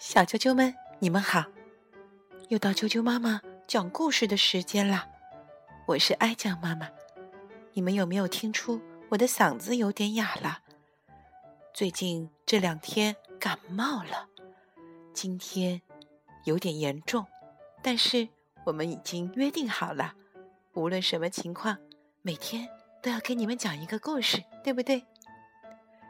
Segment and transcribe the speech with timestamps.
[0.00, 1.44] 小啾啾们，你们好！
[2.48, 5.06] 又到啾啾妈妈讲故事的时间啦。
[5.86, 6.88] 我是爱酱妈妈。
[7.74, 10.60] 你们有没有听出我的嗓子有点哑了？
[11.74, 14.26] 最近这两天感冒了，
[15.12, 15.82] 今天
[16.44, 17.26] 有点严重，
[17.82, 18.26] 但是
[18.64, 20.14] 我们已经约定好了，
[20.72, 21.76] 无论什么情况，
[22.22, 22.66] 每天
[23.02, 25.04] 都要给你们讲一个故事，对不对？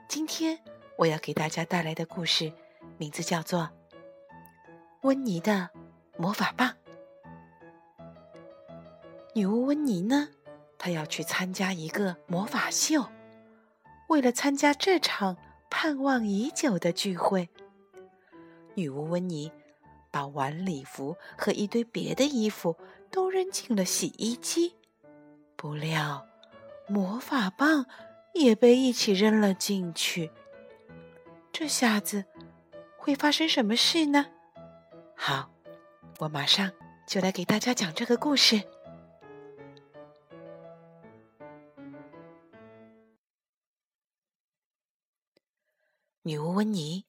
[0.09, 0.61] 今天
[0.97, 2.53] 我要给大家带来的故事
[2.97, 3.69] 名字叫做。
[5.03, 5.71] 温妮的
[6.19, 6.75] 魔法棒。
[9.35, 10.29] 女巫温妮呢，
[10.77, 13.07] 她要去参加一个魔法秀。
[14.09, 15.39] 为了参加这场
[15.71, 17.49] 盼望已久的聚会，
[18.75, 19.51] 女巫温妮
[20.11, 22.77] 把晚礼服和一堆别的衣服
[23.11, 24.75] 都扔进了洗衣机。
[25.57, 26.27] 不料，
[26.89, 27.87] 魔法棒
[28.35, 30.31] 也被一起扔了进去。
[31.51, 32.25] 这下子
[32.99, 34.27] 会发生什么事呢？
[35.23, 35.51] 好，
[36.21, 36.73] 我马上
[37.07, 38.67] 就来给大家讲这个故事。
[46.23, 47.05] 女巫温妮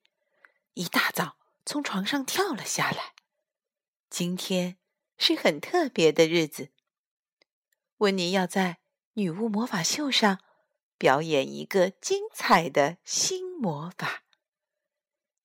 [0.73, 3.14] 一大早从床上跳了下来。
[4.09, 4.78] 今天
[5.17, 6.70] 是很特别的日子，
[8.00, 8.80] 温妮要在
[9.14, 10.42] 女巫魔法秀上
[10.98, 14.23] 表演一个精彩的新魔法。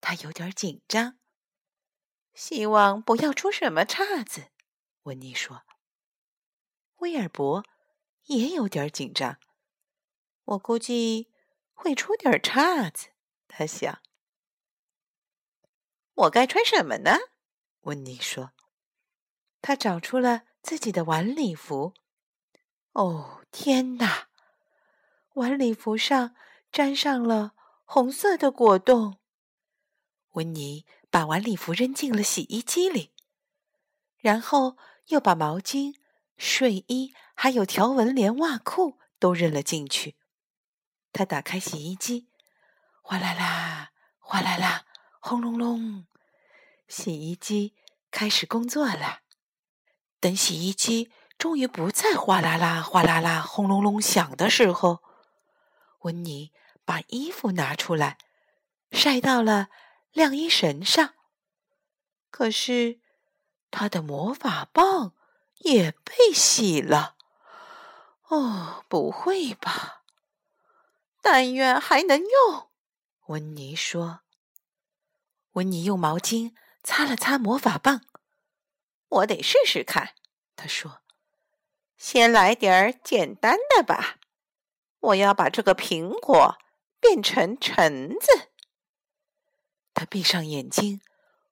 [0.00, 1.16] 她有点紧张。
[2.36, 4.48] 希望不要出什么岔子，
[5.04, 5.62] 温妮说。
[6.96, 7.64] 威尔伯
[8.24, 9.40] 也有点紧张，
[10.44, 11.32] 我估计
[11.72, 13.08] 会出点岔子。
[13.48, 14.02] 他想。
[16.12, 17.16] 我该穿什么呢？
[17.80, 18.52] 温妮说。
[19.62, 21.94] 他找出了自己的晚礼服。
[22.92, 24.28] 哦，天哪！
[25.36, 26.36] 晚礼服上
[26.70, 27.54] 沾上了
[27.86, 29.18] 红色的果冻。
[30.32, 30.84] 温妮。
[31.16, 33.10] 把晚礼服扔进了洗衣机里，
[34.18, 35.94] 然后又把毛巾、
[36.36, 40.18] 睡衣还有条纹连袜裤都扔了进去。
[41.14, 42.28] 他打开洗衣机，
[43.00, 44.84] 哗啦啦，哗啦啦，
[45.18, 46.04] 轰隆隆，
[46.86, 47.74] 洗衣机
[48.10, 49.20] 开始工作了。
[50.20, 55.02] 等洗衣机终于不再哗啦啦、哗啦啦、轰隆隆响的时候，
[56.00, 56.52] 温妮
[56.84, 58.18] 把衣服拿出来，
[58.90, 59.70] 晒到了。
[60.16, 61.12] 晾衣绳上，
[62.30, 63.00] 可是
[63.70, 65.12] 他的魔法棒
[65.58, 67.16] 也被洗了。
[68.28, 70.04] 哦，不会吧！
[71.20, 72.70] 但愿还能用。
[73.26, 74.20] 温妮说。
[75.52, 78.00] 温妮用毛巾擦了擦魔法棒，
[79.08, 80.14] 我得试试看。
[80.56, 81.02] 他说
[81.98, 84.16] ：“先来点儿简单的吧。
[84.98, 86.56] 我要把这个苹果
[86.98, 88.48] 变成橙子。”
[89.96, 91.00] 他闭上眼睛，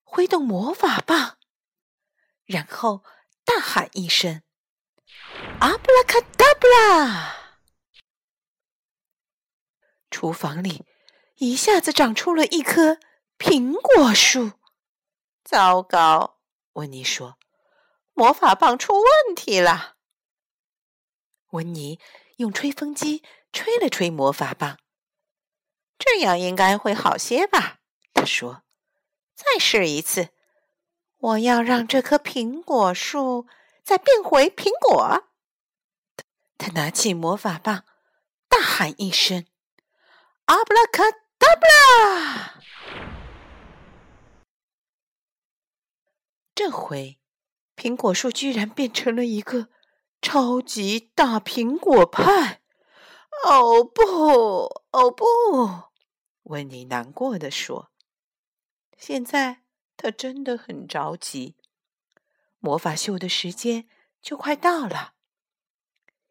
[0.03, 1.39] 挥动魔法棒，
[2.45, 3.03] 然后
[3.43, 4.43] 大喊一声
[5.61, 7.57] ：“阿布拉卡达布拉！”
[10.13, 10.85] 厨房里
[11.37, 12.99] 一下子长出了一棵
[13.39, 14.53] 苹果树。
[15.43, 16.39] 糟糕，
[16.75, 17.39] 温妮说
[18.13, 19.97] ：“魔法棒出问题了。”
[21.53, 21.99] 温妮
[22.37, 23.23] 用吹风机
[23.55, 24.79] 吹了吹魔法棒，
[25.99, 27.81] 这样应该会好些吧。
[28.25, 28.63] 说
[29.35, 30.31] ：“再试一次，
[31.19, 33.47] 我要让这棵苹果树
[33.83, 35.29] 再变回苹果。”
[36.59, 37.85] 他拿起魔法棒，
[38.49, 39.47] 大喊一声
[40.47, 42.63] ：“阿布拉卡达布拉！”
[46.55, 47.19] 这回，
[47.77, 49.69] 苹果树居然变成了一个
[50.23, 52.63] 超级大苹果派！
[53.45, 54.03] 哦不，
[54.93, 55.25] 哦不！
[56.45, 57.91] 温妮难过的说。
[59.07, 59.61] 现在
[59.99, 61.57] 他真的很着急，
[62.59, 63.87] 魔法秀的时间
[64.23, 65.13] 就快到了，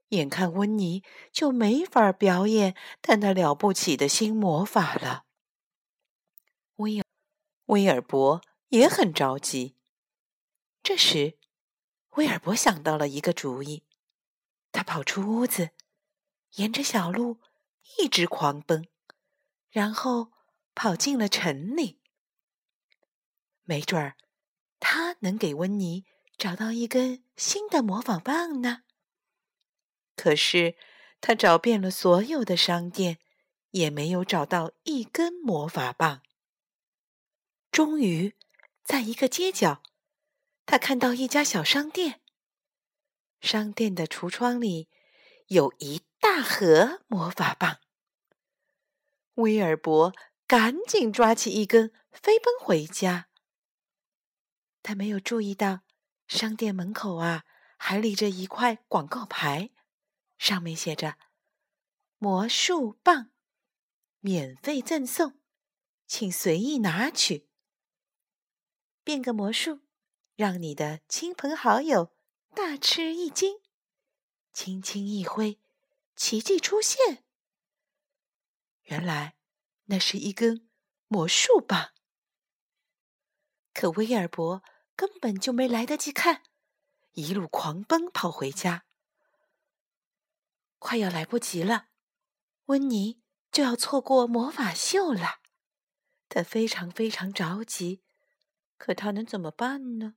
[0.08, 5.26] 眼看温妮就没法表演他那了不起的新魔法了。
[6.78, 7.06] 威尔
[7.66, 9.76] 威尔伯也很着急。
[10.82, 11.38] 这时，
[12.16, 13.84] 威尔伯想到了一个主意，
[14.72, 15.70] 他跑出屋子，
[16.54, 17.40] 沿着小路
[18.00, 18.88] 一直狂奔，
[19.70, 20.32] 然后
[20.74, 22.00] 跑进了城里。
[23.64, 24.16] 没准儿，
[24.80, 26.06] 他能给温妮
[26.38, 28.84] 找到一根新的魔法棒呢。
[30.16, 30.76] 可是，
[31.22, 33.20] 他找遍了所有的商店，
[33.72, 36.22] 也没有找到一根魔法棒。
[37.72, 38.36] 终于，
[38.84, 39.82] 在一个街角，
[40.66, 42.22] 他看到一家小商店。
[43.42, 44.90] 商店的橱窗里
[45.48, 47.80] 有一大盒魔法棒。
[49.36, 50.14] 威尔伯
[50.46, 53.30] 赶紧抓起一根，飞奔回家。
[54.84, 55.80] 他没有注意到，
[56.28, 57.46] 商店门口啊，
[57.78, 59.72] 还立着一块广告牌，
[60.38, 61.18] 上面写着
[62.20, 63.32] “魔术棒，
[64.20, 65.40] 免费赠送，
[66.06, 67.48] 请随意拿取。
[69.06, 69.80] 变个魔术，
[70.36, 72.14] 让你的亲朋好友
[72.54, 73.62] 大吃一惊。
[74.52, 75.62] 轻轻一挥，
[76.18, 77.24] 奇迹出现。
[78.84, 79.38] 原来
[79.86, 80.70] 那是一根
[81.08, 81.94] 魔术棒。
[83.74, 84.62] 可威尔伯。
[84.96, 86.44] 根本就没来得及看，
[87.14, 88.86] 一路狂奔跑回家，
[90.80, 91.88] 快要来不及了，
[92.66, 95.40] 温妮就要错过魔法秀了。
[96.30, 98.04] 他非常非常着急，
[98.78, 100.16] 可他能怎么办呢？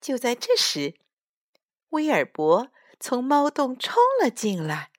[0.00, 0.98] 就在这时，
[1.90, 4.90] 威尔伯从猫洞冲了进来，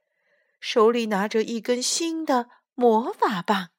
[0.60, 3.72] 手里拿着一根新的魔法棒。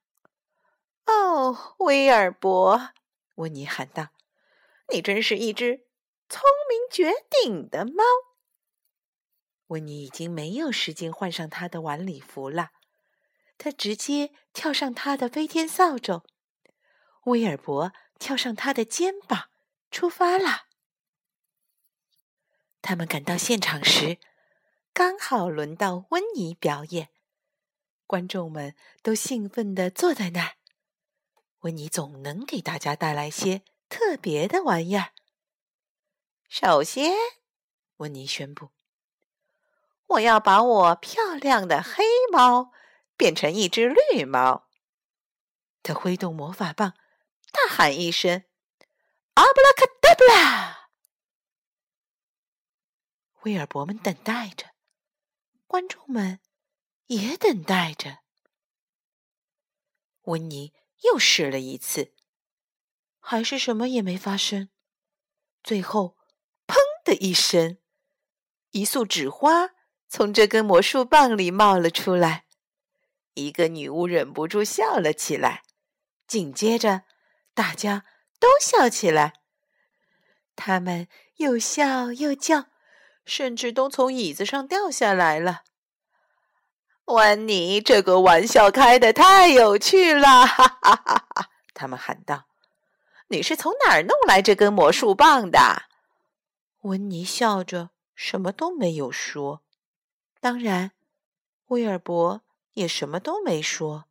[1.07, 2.93] “哦，威尔伯！”
[3.37, 4.09] 温妮喊道。
[4.93, 5.87] 你真是一只
[6.29, 7.13] 聪明绝
[7.43, 8.05] 顶的猫。
[9.69, 12.71] 温妮已经没有时间换上他的晚礼服了，
[13.59, 16.23] 他直接跳上他的飞天扫帚，
[17.25, 19.51] 威尔伯跳上他的肩膀，
[19.91, 20.67] 出发了。
[22.81, 24.19] 他们赶到现场时，
[24.93, 27.09] 刚好轮到温妮表演，
[28.07, 30.55] 观众们都兴奋地坐在那儿。
[31.63, 33.65] 温妮总能给大家带来些。
[33.89, 35.13] 特别的玩意儿。
[36.49, 37.15] 首先，
[37.97, 38.71] 温妮宣布
[40.07, 42.73] ：“我要把我漂亮的黑猫
[43.17, 44.69] 变成一只绿猫。”
[45.83, 46.95] 他挥动魔法棒，
[47.53, 48.45] 大喊一声
[49.35, 50.91] ：“阿布拉卡达布拉！”
[53.45, 54.75] 威尔伯们等待着，
[55.69, 56.41] 观众们
[57.07, 58.25] 也等待着。
[60.23, 62.16] 温妮又试了一次。
[63.29, 64.69] 还是什么也没发生。
[65.65, 66.17] 最后，
[66.69, 67.79] 砰的一声，
[68.71, 69.71] 一束纸花
[70.09, 72.45] 从这根魔术棒里冒了出来。
[73.35, 75.65] 一个女巫忍不住笑了起来，
[76.29, 77.03] 紧接着，
[77.53, 78.05] 大家
[78.39, 79.33] 都笑起来。
[80.55, 81.09] 他们
[81.39, 82.67] 又笑又叫，
[83.25, 85.65] 甚至都从椅子上掉下来了。
[87.07, 90.47] 温妮，这个玩笑开的太有趣了！
[90.47, 91.51] 哈哈哈哈！
[91.75, 92.46] 他们喊道。
[93.29, 95.59] 你是从哪儿弄来这根魔术棒的？
[96.83, 99.63] 温妮笑着，什么都没有说。
[100.41, 100.93] 当然，
[101.67, 102.43] 威尔伯
[102.75, 104.05] 也什么都没说。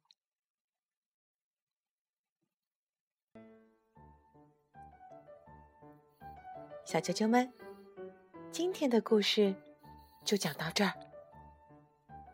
[6.84, 7.54] 小啾啾们，
[8.52, 9.56] 今天的故事
[10.26, 10.94] 就讲到这儿。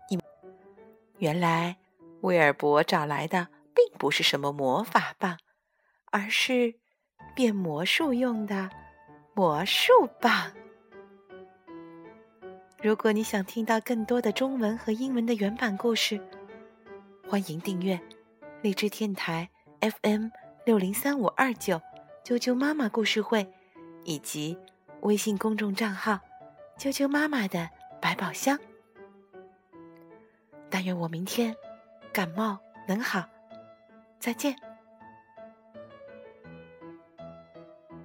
[0.09, 0.19] 你
[1.19, 1.77] 原来
[2.21, 5.37] 威尔伯找来的并不是什么魔法棒。
[6.11, 6.75] 而是
[7.33, 8.69] 变魔术用的
[9.33, 10.51] 魔术棒。
[12.81, 16.19] 如果你想听到更多的中文和英文的原版故事，
[17.27, 17.99] 欢迎订阅
[18.61, 19.49] 荔枝电台
[19.79, 20.27] FM
[20.65, 21.81] 六零三五二九
[22.23, 23.47] 啾啾妈妈故事会，
[24.03, 24.57] 以及
[25.01, 26.19] 微信公众账号
[26.77, 27.69] 啾啾妈妈的
[28.01, 28.59] 百宝箱。
[30.69, 31.55] 但愿我明天
[32.11, 33.23] 感冒能好，
[34.19, 34.70] 再见。